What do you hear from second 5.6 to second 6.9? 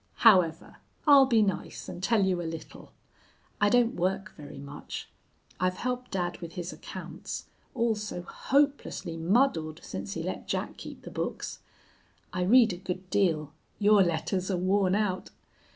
helped dad with his